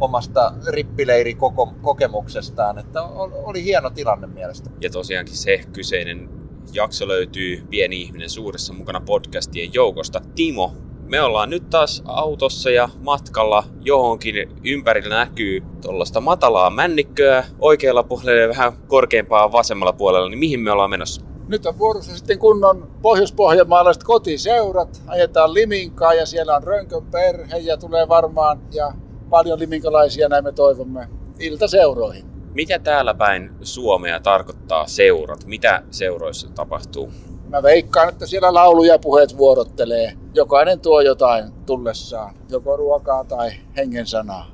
[0.00, 3.02] omasta rippileirikokemuksestaan, että
[3.44, 4.70] oli hieno tilanne mielestä.
[4.80, 6.28] Ja tosiaankin se kyseinen
[6.72, 10.20] jakso löytyy Pieni ihminen suuressa mukana podcastien joukosta.
[10.34, 10.74] Timo,
[11.08, 14.48] me ollaan nyt taas autossa ja matkalla johonkin.
[14.64, 20.28] Ympärillä näkyy tuollaista matalaa männikköä oikealla puolella ja vähän korkeampaa vasemmalla puolella.
[20.28, 21.22] Niin mihin me ollaan menossa?
[21.48, 25.02] Nyt on vuorossa sitten kunnon pohjois-pohjanmaalaiset kotiseurat.
[25.06, 28.92] Ajetaan Liminkaan ja siellä on Rönkön perhe ja tulee varmaan ja
[29.30, 32.26] paljon liminkalaisia, näin me toivomme, iltaseuroihin.
[32.54, 35.46] Mitä täällä päin Suomea tarkoittaa seurat?
[35.46, 37.10] Mitä seuroissa tapahtuu?
[37.48, 40.12] Mä veikkaan, että siellä lauluja ja puheet vuorottelee.
[40.34, 44.50] Jokainen tuo jotain tullessaan, joko ruokaa tai hengen sanaa.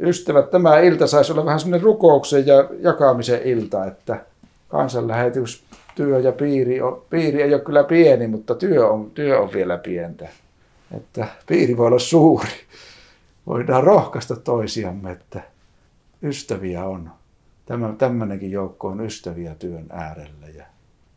[0.00, 4.24] Ystävät, tämä ilta saisi olla vähän semmoinen rukouksen ja jakamisen ilta, että
[4.68, 5.64] kansanlähetys,
[5.94, 9.78] työ ja piiri, on, piiri ei ole kyllä pieni, mutta työ on, työ on vielä
[9.78, 10.28] pientä
[10.96, 12.48] että piiri voi olla suuri.
[13.46, 15.42] Voidaan rohkaista toisiamme, että
[16.22, 17.10] ystäviä on.
[17.72, 20.46] Tämä, tämmöinenkin joukko on ystäviä työn äärellä.
[20.56, 20.64] Ja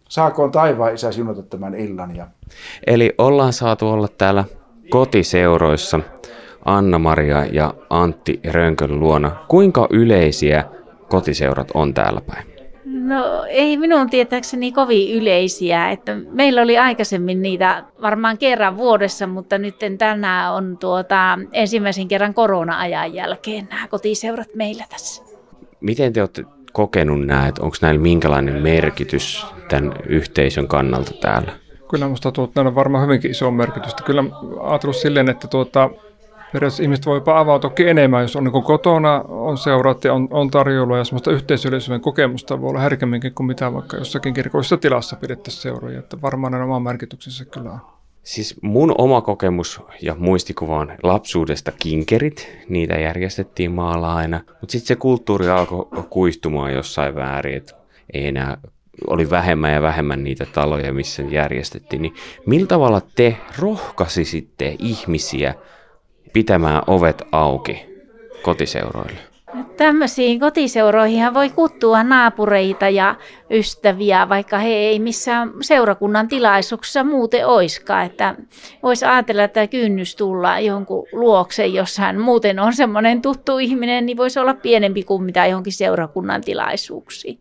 [0.09, 2.15] saakoon taivaan isä sinulta tämän illan.
[2.15, 2.27] Ja...
[2.87, 4.43] Eli ollaan saatu olla täällä
[4.89, 5.99] kotiseuroissa
[6.65, 9.31] Anna-Maria ja Antti Rönkön luona.
[9.47, 10.63] Kuinka yleisiä
[11.09, 12.47] kotiseurat on täällä päin?
[12.85, 15.89] No ei minun tietääkseni kovin yleisiä.
[15.89, 22.33] Että meillä oli aikaisemmin niitä varmaan kerran vuodessa, mutta nyt tänään on tuota, ensimmäisen kerran
[22.33, 25.24] korona-ajan jälkeen nämä kotiseurat meillä tässä.
[25.85, 26.43] Miten te olette
[26.73, 31.51] kokenut nämä, että onko näillä minkälainen merkitys tämän yhteisön kannalta täällä?
[31.89, 34.03] Kyllä minusta tuota, on varmaan hyvinkin iso merkitystä.
[34.03, 34.23] Kyllä
[34.61, 35.89] ajatellut silleen, että tuota,
[36.53, 40.51] periaatteessa ihmiset voi jopa avautua enemmän, jos on niin kotona, on seurat ja on, on
[40.51, 45.61] tarjolla ja semmoista yhteisöllisyyden kokemusta voi olla herkemminkin kuin mitä vaikka jossakin kirkollisessa tilassa pidettäisiin
[45.61, 47.94] seuroja, että varmaan ne oma merkityksensä kyllä on.
[48.25, 54.87] Siis mun oma kokemus ja muistikuva on lapsuudesta kinkerit, niitä järjestettiin maalla aina, mutta sitten
[54.87, 57.75] se kulttuuri alkoi kuihtumaan jossain väärin, että
[58.13, 58.57] ei enää
[59.07, 62.13] oli vähemmän ja vähemmän niitä taloja, missä järjestettiin, niin
[62.45, 65.55] millä tavalla te rohkaisisitte ihmisiä
[66.33, 67.85] pitämään ovet auki
[68.41, 69.34] kotiseuroille?
[69.77, 73.15] Tämmöisiin kotiseuroihin voi kuttua naapureita ja
[73.51, 78.05] ystäviä, vaikka he ei missään seurakunnan tilaisuuksessa muuten oiskaan.
[78.05, 78.35] Että
[78.83, 84.17] voisi ajatella, että kynnys tulla jonkun luokse, jos hän muuten on semmoinen tuttu ihminen, niin
[84.17, 87.39] voisi olla pienempi kuin mitä johonkin seurakunnan tilaisuuksiin.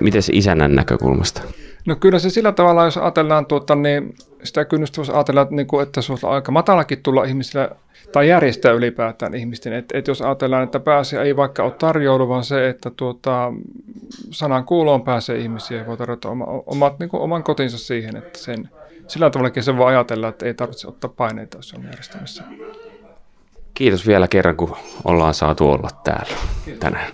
[0.00, 1.42] Miten isännän näkökulmasta?
[1.86, 5.66] No kyllä se sillä tavalla, jos ajatellaan tuota, niin sitä kynnystä voisi ajatella, että, niin
[5.66, 7.70] kuin, että se on aika matalakin tulla ihmisille
[8.12, 9.72] tai järjestää ylipäätään ihmisten.
[9.72, 13.52] Että et jos ajatellaan, että pääsee ei vaikka ole tarjoulu, vaan se, että tuota,
[14.30, 18.38] sanan kuuloon pääsee ihmisiä ja voi tarjota oma, omat, niin kuin oman kotinsa siihen, että
[18.38, 18.68] sen,
[19.08, 22.44] sillä tavalla se voi ajatella, että ei tarvitse ottaa paineita, jos on järjestämässä.
[23.74, 26.36] Kiitos vielä kerran, kun ollaan saatu olla täällä
[26.80, 27.12] tänään.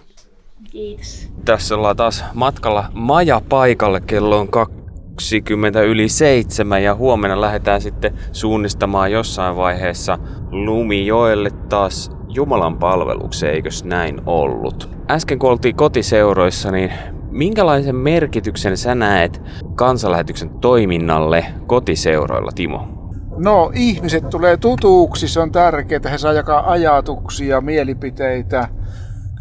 [0.72, 1.32] Kiitos.
[1.44, 4.00] Tässä ollaan taas matkalla maja paikalle.
[4.00, 10.18] Kello on 20 yli seitsemän ja huomenna lähdetään sitten suunnistamaan jossain vaiheessa
[10.50, 14.90] Lumijoelle taas Jumalan palvelukseen, eikös näin ollut?
[15.10, 16.92] Äsken kun oltiin kotiseuroissa, niin
[17.30, 19.42] minkälaisen merkityksen sä näet
[19.74, 22.88] kansanlähetyksen toiminnalle kotiseuroilla, Timo?
[23.36, 28.68] No, ihmiset tulee tutuuksi, se on tärkeää, he saa jakaa ajatuksia, mielipiteitä.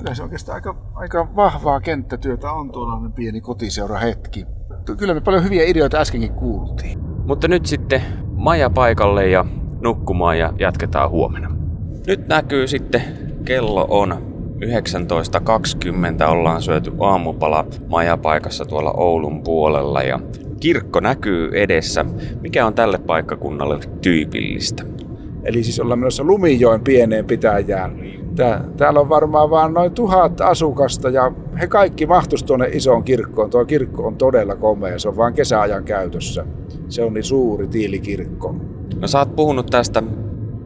[0.02, 4.46] Kyllä se oikeastaan aika, aika vahvaa kenttätyötä on tuollainen pieni kotiseura hetki.
[4.98, 7.00] Kyllä me paljon hyviä ideoita äskenkin kuultiin.
[7.26, 8.02] Mutta nyt sitten
[8.36, 9.46] maja paikalle ja
[9.82, 11.56] nukkumaan ja jatketaan huomenna.
[12.08, 13.02] Nyt näkyy sitten,
[13.46, 14.32] kello on
[16.26, 20.20] 19.20 ollaan syöty aamupala majapaikassa tuolla Oulun puolella ja
[20.60, 22.06] kirkko näkyy edessä.
[22.42, 24.84] Mikä on tälle paikkakunnalle tyypillistä?
[25.44, 28.21] Eli siis ollaan menossa Lumijoen pieneen pitäjään.
[28.36, 33.50] Tää, täällä on varmaan vain noin tuhat asukasta ja he kaikki mahtuisivat tuonne isoon kirkkoon.
[33.50, 36.46] Tuo kirkko on todella komea, se on vain kesäajan käytössä.
[36.90, 38.56] Se on niin suuri tiilikirkko.
[38.96, 40.04] No sä oot puhunut tästä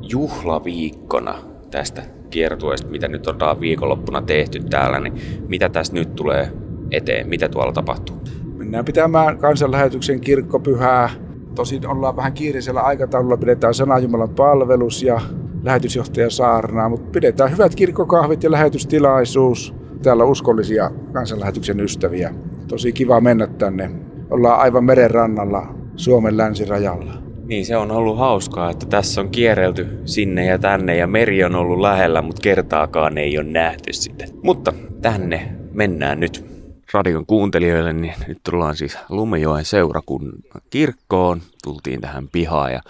[0.02, 1.36] juhlaviikkona
[1.72, 5.14] tästä kiertueesta, mitä nyt on viikonloppuna tehty täällä, niin
[5.48, 6.52] mitä tästä nyt tulee
[6.92, 7.30] eteen?
[7.30, 8.16] Mitä tuolla tapahtuu?
[8.58, 11.10] Mennään pitämään kansanlähetyksen kirkkopyhää.
[11.56, 15.22] Tosin ollaan vähän kiireisellä aikataululla, pidetään sanajumalan palvelus ja
[15.66, 19.74] lähetysjohtaja saarnaa, mutta pidetään hyvät kirkkokahvit ja lähetystilaisuus.
[20.04, 22.34] Täällä on uskollisia kansanlähetyksen ystäviä.
[22.68, 23.92] Tosi kiva mennä tänne.
[24.30, 27.14] Ollaan aivan meren rannalla Suomen länsirajalla.
[27.46, 31.56] Niin, se on ollut hauskaa, että tässä on kierrelty sinne ja tänne ja meri on
[31.56, 34.26] ollut lähellä, mutta kertaakaan ei ole nähty sitä.
[34.44, 36.46] Mutta tänne mennään nyt
[36.94, 40.34] radion kuuntelijoille, niin nyt tullaan siis Lumejoen seurakunnan
[40.70, 41.42] kirkkoon.
[41.64, 42.82] Tultiin tähän pihaan ja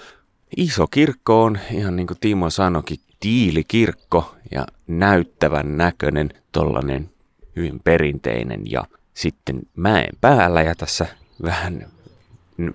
[0.57, 7.09] iso kirkko on, ihan niin kuin Timo sanoikin, tiilikirkko ja näyttävän näköinen, tollanen
[7.55, 11.05] hyvin perinteinen ja sitten mäen päällä ja tässä
[11.43, 11.87] vähän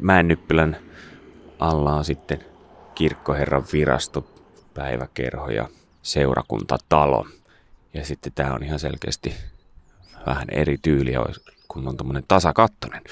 [0.00, 0.76] mäen nyppylän
[1.58, 2.44] alla on sitten
[2.94, 4.30] kirkkoherran virasto,
[4.74, 5.68] päiväkerho ja
[6.02, 7.26] seurakuntatalo.
[7.94, 9.34] Ja sitten tämä on ihan selkeästi
[10.26, 11.20] vähän eri tyyliä,
[11.68, 13.02] kun on tuommoinen tasakattonen.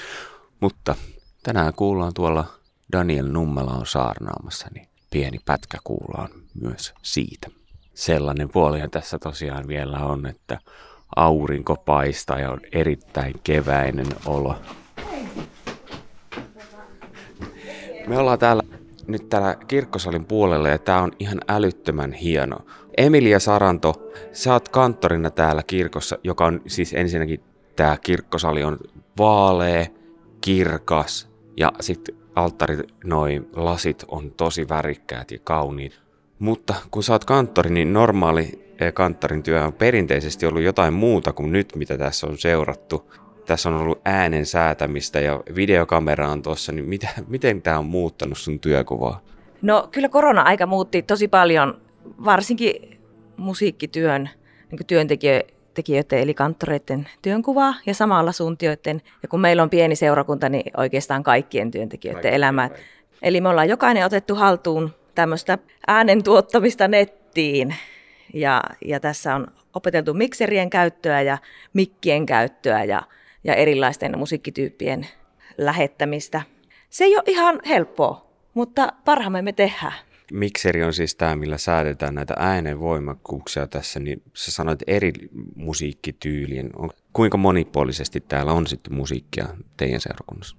[0.59, 0.95] Mutta
[1.43, 2.58] tänään kuullaan tuolla
[2.91, 6.29] Daniel Nummela on saarnaamassa, niin pieni pätkä kuullaan
[6.61, 7.47] myös siitä.
[7.93, 10.59] Sellainen puolihan tässä tosiaan vielä on, että
[11.15, 14.55] aurinko paistaa ja on erittäin keväinen olo.
[18.07, 18.63] Me ollaan täällä
[19.07, 22.57] nyt täällä kirkkosalin puolella ja tää on ihan älyttömän hieno.
[22.97, 27.43] Emilia Saranto, sä oot kanttorina täällä kirkossa, joka on siis ensinnäkin
[27.75, 28.77] tää kirkkosali on
[29.17, 29.85] vaalea,
[30.41, 35.99] kirkas ja sitten alttari, noin lasit on tosi värikkäät ja kauniit.
[36.39, 41.51] Mutta kun oot kanttori, niin normaali eh, kanttorin työ on perinteisesti ollut jotain muuta kuin
[41.51, 43.11] nyt, mitä tässä on seurattu
[43.49, 48.37] tässä on ollut äänen säätämistä ja videokamera on tuossa, niin mitä, miten tämä on muuttanut
[48.37, 49.21] sun työkuvaa?
[49.61, 51.81] No kyllä korona-aika muutti tosi paljon,
[52.25, 52.99] varsinkin
[53.37, 54.29] musiikkityön
[54.71, 55.58] niin työntekijöiden
[56.11, 59.01] eli kanttoreiden työnkuvaa ja samalla suuntioiden.
[59.23, 62.73] Ja kun meillä on pieni seurakunta, niin oikeastaan kaikkien työntekijöiden Kaikki, elämät.
[63.21, 67.75] Eli me ollaan jokainen otettu haltuun tämmöistä äänen tuottamista nettiin.
[68.33, 71.37] Ja, ja tässä on opeteltu mikserien käyttöä ja
[71.73, 73.03] mikkien käyttöä ja
[73.43, 75.07] ja erilaisten musiikkityyppien
[75.57, 76.41] lähettämistä.
[76.89, 79.93] Se ei ole ihan helppoa, mutta parhaamme me tehdään.
[80.33, 85.11] Mikseri on siis tämä, millä säädetään näitä äänenvoimakkuuksia tässä, niin sä sanoit eri
[85.55, 86.69] musiikkityylien.
[87.13, 90.57] Kuinka monipuolisesti täällä on sitten musiikkia teidän seurakunnassa?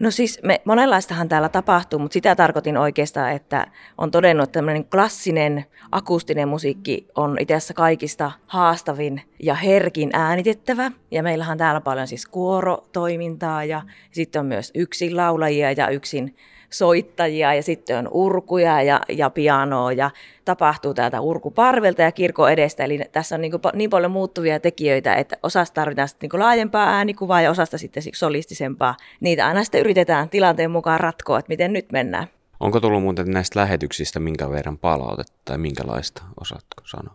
[0.00, 3.66] No siis me, monenlaistahan täällä tapahtuu, mutta sitä tarkoitin oikeastaan, että
[3.98, 10.90] on todennut, että tämmöinen klassinen akustinen musiikki on itse asiassa kaikista haastavin ja herkin äänitettävä.
[11.10, 16.36] Ja meillähän täällä paljon siis kuorotoimintaa ja sitten on myös yksin laulajia ja yksin
[16.72, 20.10] soittajia ja sitten on urkuja ja, ja pianoa ja
[20.44, 22.84] tapahtuu täältä urkuparvelta ja kirkon edestä.
[22.84, 26.88] Eli tässä on niin, kuin, niin paljon muuttuvia tekijöitä, että osasta tarvitaan sitten niin laajempaa
[26.88, 28.96] äänikuvaa ja osasta sitten solistisempaa.
[29.20, 32.26] Niitä aina sitten yritetään tilanteen mukaan ratkoa, että miten nyt mennään.
[32.60, 37.14] Onko tullut muuten näistä lähetyksistä minkä verran palautetta tai minkälaista, osaatko sanoa?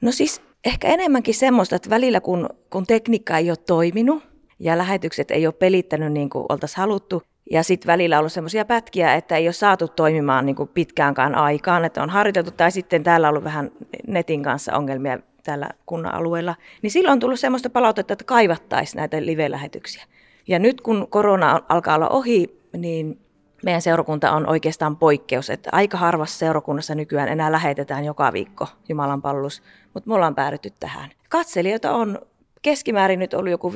[0.00, 4.22] No siis ehkä enemmänkin semmoista, että välillä kun, kun tekniikka ei ole toiminut
[4.58, 8.64] ja lähetykset ei ole pelittänyt niin kuin oltaisiin haluttu, ja sitten välillä on ollut semmoisia
[8.64, 13.04] pätkiä, että ei ole saatu toimimaan niin kuin pitkäänkään aikaan, että on harjoiteltu tai sitten
[13.04, 13.70] täällä on ollut vähän
[14.06, 16.54] netin kanssa ongelmia tällä kunnan alueella.
[16.82, 20.04] Niin silloin on tullut semmoista palautetta, että kaivattaisiin näitä live-lähetyksiä.
[20.48, 23.20] Ja nyt kun korona alkaa olla ohi, niin
[23.64, 29.22] meidän seurakunta on oikeastaan poikkeus, että aika harvassa seurakunnassa nykyään enää lähetetään joka viikko Jumalan
[29.22, 29.62] palvelus,
[29.94, 31.10] mutta me ollaan päädytty tähän.
[31.28, 32.18] Katselijoita on
[32.62, 33.72] keskimäärin nyt ollut joku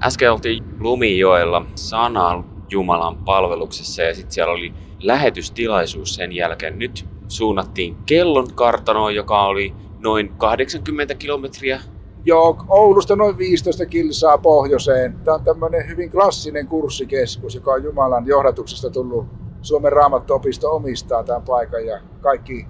[0.04, 6.78] Äsken oltiin Lumijoella sanan Jumalan palveluksessa ja sitten siellä oli lähetystilaisuus sen jälkeen.
[6.78, 11.80] Nyt suunnattiin kellon kartanoon, joka oli noin 80 kilometriä
[12.24, 15.16] Joo, Oulusta noin 15 kilsaa pohjoiseen.
[15.24, 19.26] Tämä on tämmöinen hyvin klassinen kurssikeskus, joka on Jumalan johdatuksesta tullut
[19.62, 22.66] Suomen raamatto-opisto omistaa tämän paikan ja kaikki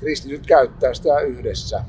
[0.00, 1.84] kristityt käyttää sitä yhdessä.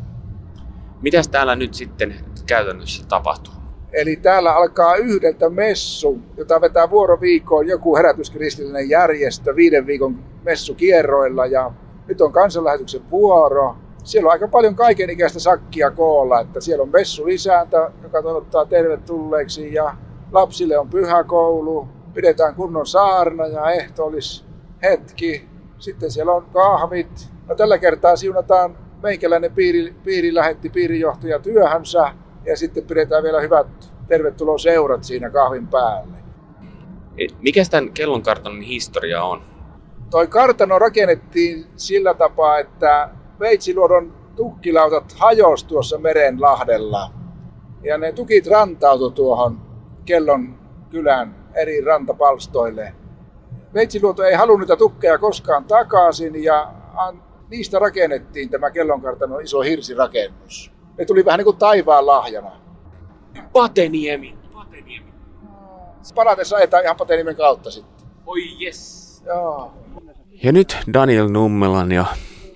[1.01, 2.15] Mitäs täällä nyt sitten
[2.47, 3.53] käytännössä tapahtuu?
[3.93, 11.45] Eli täällä alkaa yhdeltä messu, jota vetää vuoroviikkoon joku herätyskristillinen järjestö viiden viikon messukierroilla.
[11.45, 11.71] Ja
[12.07, 13.75] nyt on kansanlähetyksen vuoro.
[14.03, 19.73] Siellä on aika paljon kaikenikäistä sakkia koolla, että siellä on messu isäntä, joka toivottaa tervetulleeksi
[19.73, 19.95] ja
[20.31, 24.45] lapsille on pyhäkoulu, pidetään kunnon saarna ja ehtoolis
[24.83, 25.47] hetki.
[25.79, 27.31] Sitten siellä on kahvit.
[27.51, 32.13] No, tällä kertaa siunataan meikäläinen piiri, piiri lähetti piirijohtaja työhönsä
[32.45, 33.67] ja sitten pidetään vielä hyvät
[34.07, 36.17] tervetuloseurat siinä kahvin päälle.
[37.41, 39.41] Mikä tämän kellonkartanon historia on?
[40.09, 43.09] Toi kartano rakennettiin sillä tapaa, että
[43.39, 47.11] Veitsiluodon tukkilautat hajosi tuossa merenlahdella.
[47.83, 49.61] Ja ne tukit rantautu tuohon
[50.05, 50.59] kellon
[50.89, 52.93] kylän eri rantapalstoille.
[53.73, 56.71] Veitsiluoto ei halunnut niitä tukkeja koskaan takaisin ja
[57.51, 60.71] niistä rakennettiin tämä kellonkartanon iso hirsirakennus.
[60.97, 62.51] Ne tuli vähän niin kuin taivaan lahjana.
[63.53, 64.35] Pateniemi.
[64.53, 65.13] Pateniemi.
[66.15, 68.07] Palatessa ajetaan ihan Pateniemen kautta sitten.
[68.25, 69.23] Oi yes.
[69.25, 69.73] Joo.
[70.43, 72.05] Ja nyt Daniel Nummelan ja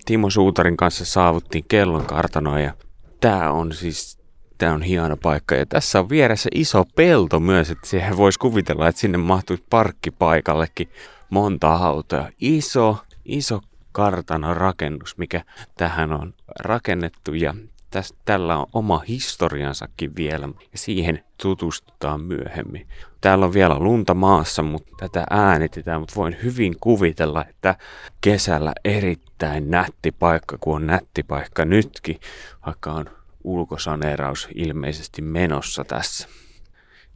[0.05, 2.73] Timo Suutarin kanssa saavuttiin kellon kartanoa ja
[3.19, 4.15] tää on siis
[4.57, 8.87] Tämä on hieno paikka ja tässä on vieressä iso pelto myös, että siihen voisi kuvitella,
[8.87, 10.89] että sinne mahtuisi parkkipaikallekin
[11.29, 12.29] monta autoa.
[12.41, 13.61] Iso, iso
[13.95, 15.41] kartanon rakennus, mikä
[15.77, 17.53] tähän on rakennettu ja
[17.89, 22.87] tästä, tällä on oma historiansakin vielä ja siihen tutustutaan myöhemmin.
[23.21, 27.75] Täällä on vielä lunta maassa, mutta tätä äänitetään, mutta voin hyvin kuvitella, että
[28.21, 32.19] kesällä erittäin nätti paikka, kun on nätti paikka nytkin,
[32.65, 33.05] vaikka on
[33.43, 36.27] ulkosaneeraus ilmeisesti menossa tässä.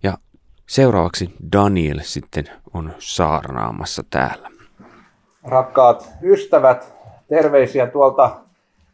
[0.03, 0.17] Ja
[0.67, 4.58] seuraavaksi Daniel sitten on saarnaamassa täällä.
[5.43, 6.93] Rakkaat ystävät,
[7.27, 8.31] terveisiä tuolta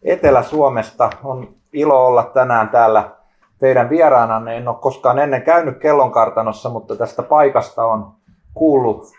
[0.04, 1.10] Etelä-Suomesta.
[1.24, 3.10] On ilo olla tänään täällä
[3.60, 4.58] teidän vieraananne.
[4.58, 8.12] En ole koskaan ennen käynyt kellonkartanossa, mutta tästä paikasta on
[8.54, 9.12] kuullut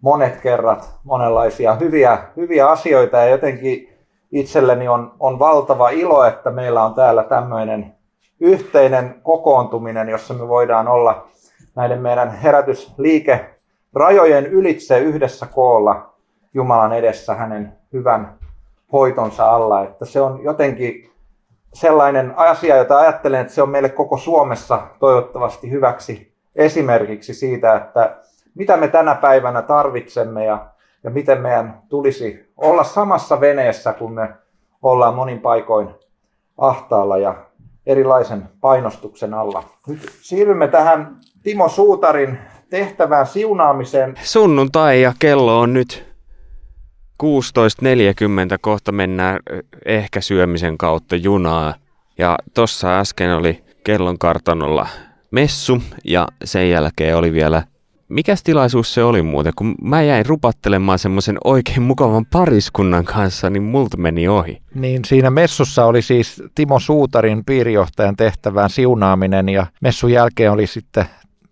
[0.00, 3.98] monet kerrat monenlaisia hyviä, hyviä asioita ja jotenkin
[4.32, 7.94] itselleni on, on valtava ilo, että meillä on täällä tämmöinen
[8.40, 11.26] yhteinen kokoontuminen, jossa me voidaan olla
[11.74, 13.54] näiden meidän herätysliike
[13.94, 16.17] rajojen ylitse yhdessä koolla
[16.54, 18.38] Jumalan edessä hänen hyvän
[18.92, 19.84] hoitonsa alla.
[19.84, 21.10] Että se on jotenkin
[21.74, 28.16] sellainen asia, jota ajattelen, että se on meille koko Suomessa toivottavasti hyväksi esimerkiksi siitä, että
[28.54, 30.66] mitä me tänä päivänä tarvitsemme ja,
[31.04, 34.28] ja miten meidän tulisi olla samassa veneessä, kun me
[34.82, 35.88] ollaan monin paikoin
[36.58, 37.34] ahtaalla ja
[37.86, 39.62] erilaisen painostuksen alla.
[39.86, 42.38] Nyt siirrymme tähän Timo Suutarin
[42.70, 44.14] tehtävään siunaamiseen.
[44.22, 46.07] Sunnuntai ja kello on nyt
[47.22, 47.28] 16.40
[48.60, 49.38] kohta mennään
[49.84, 51.74] ehkä syömisen kautta junaa.
[52.18, 54.88] Ja tossa äsken oli kellon kartanolla
[55.30, 57.62] messu ja sen jälkeen oli vielä
[58.08, 59.52] Mikäs tilaisuus se oli muuten?
[59.56, 64.62] Kun mä jäin rupattelemaan semmoisen oikein mukavan pariskunnan kanssa, niin multa meni ohi.
[64.74, 71.04] Niin siinä messussa oli siis Timo Suutarin piirijohtajan tehtävään siunaaminen ja messun jälkeen oli sitten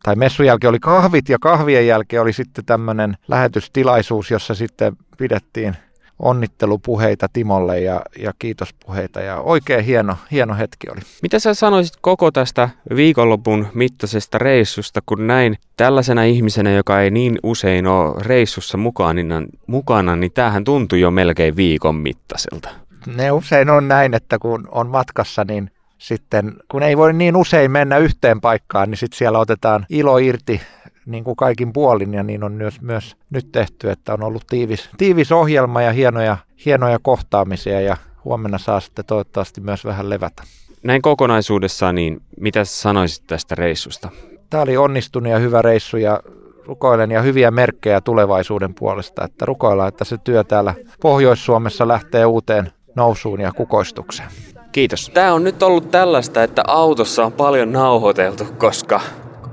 [0.06, 5.76] tai messun jälkeen oli kahvit ja kahvien jälkeen oli sitten tämmöinen lähetystilaisuus, jossa sitten pidettiin
[6.18, 11.00] onnittelupuheita Timolle ja, ja kiitospuheita ja oikein hieno, hieno hetki oli.
[11.22, 17.38] Mitä sä sanoisit koko tästä viikonlopun mittaisesta reissusta, kun näin tällaisena ihmisenä, joka ei niin
[17.42, 19.28] usein ole reissussa mukaan, niin,
[19.66, 22.68] mukana, niin tämähän tuntui jo melkein viikon mittaiselta.
[23.16, 27.70] Ne usein on näin, että kun on matkassa, niin sitten kun ei voi niin usein
[27.70, 30.60] mennä yhteen paikkaan, niin sitten siellä otetaan ilo irti
[31.06, 34.90] niin kuin kaikin puolin ja niin on myös, myös nyt tehty, että on ollut tiivis,
[34.96, 40.42] tiivis ohjelma ja hienoja, hienoja kohtaamisia ja huomenna saa sitten toivottavasti myös vähän levätä.
[40.82, 44.08] Näin kokonaisuudessaan, niin mitä sanoisit tästä reissusta?
[44.50, 46.20] Tämä oli onnistunut ja hyvä reissu ja
[46.66, 52.72] rukoilen ja hyviä merkkejä tulevaisuuden puolesta, että rukoillaan, että se työ täällä Pohjois-Suomessa lähtee uuteen
[52.94, 54.28] nousuun ja kukoistukseen.
[54.76, 55.10] Kiitos.
[55.14, 59.00] Tämä on nyt ollut tällaista, että autossa on paljon nauhoiteltu, koska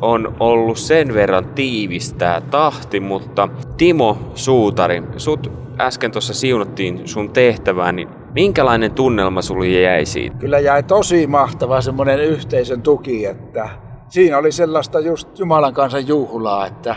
[0.01, 7.95] on ollut sen verran tiivistää tahti, mutta Timo Suutari, sut äsken tuossa siunattiin sun tehtävään,
[7.95, 10.37] niin minkälainen tunnelma sulle jäi siitä?
[10.37, 13.69] Kyllä jäi tosi mahtava semmoinen yhteisön tuki, että
[14.09, 16.95] siinä oli sellaista just Jumalan kansan juhlaa, että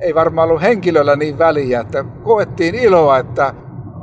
[0.00, 3.54] ei varmaan ollut henkilöllä niin väliä, että koettiin iloa, että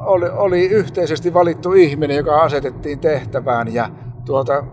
[0.06, 3.90] oli, oli yhteisesti valittu ihminen, joka asetettiin tehtävään ja
[4.26, 4.64] tuota,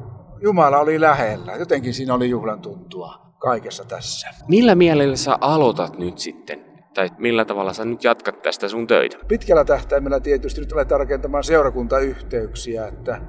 [0.43, 1.53] Jumala oli lähellä.
[1.53, 4.29] Jotenkin siinä oli juhlan tuntua kaikessa tässä.
[4.49, 6.65] Millä mielellä sä aloitat nyt sitten?
[6.95, 9.17] Tai millä tavalla sä nyt jatkat tästä sun töitä?
[9.29, 13.21] Pitkällä tähtäimellä tietysti nyt olet rakentamaan seurakuntayhteyksiä, että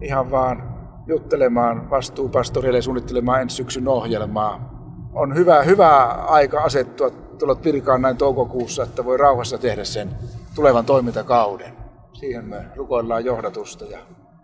[0.00, 0.74] ihan vaan
[1.06, 4.72] juttelemaan vastuupastorille ja suunnittelemaan ensi syksyn ohjelmaa.
[5.12, 10.08] On hyvä, hyvä aika asettua tulla virkaan näin toukokuussa, että voi rauhassa tehdä sen
[10.54, 11.72] tulevan toimintakauden.
[12.12, 13.98] Siihen me rukoillaan johdatusta ja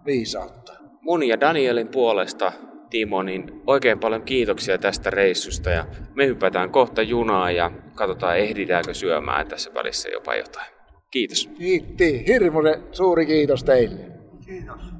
[0.06, 0.72] viisautta.
[1.00, 2.52] Mun ja Danielin puolesta
[2.90, 8.94] Timo, niin oikein paljon kiitoksia tästä reissusta ja me hypätään kohta junaan ja katsotaan ehditäänkö
[8.94, 10.66] syömään tässä välissä jopa jotain.
[11.10, 11.50] Kiitos.
[11.58, 12.24] Kiitti.
[12.26, 14.00] Hirmuinen suuri kiitos teille.
[14.46, 14.97] Kiitos.